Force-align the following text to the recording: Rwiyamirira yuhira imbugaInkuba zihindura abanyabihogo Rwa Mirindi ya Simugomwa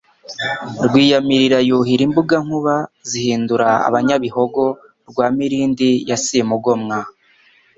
Rwiyamirira 0.85 1.57
yuhira 1.69 2.01
imbugaInkuba 2.07 2.75
zihindura 3.09 3.67
abanyabihogo 3.87 4.63
Rwa 5.09 5.27
Mirindi 5.37 5.89
ya 6.09 6.17
Simugomwa 6.23 6.97